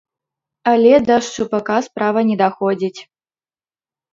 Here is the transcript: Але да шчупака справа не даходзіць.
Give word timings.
Але 0.71 0.93
да 1.09 1.17
шчупака 1.27 1.75
справа 1.89 2.25
не 2.31 2.35
даходзіць. 2.43 2.99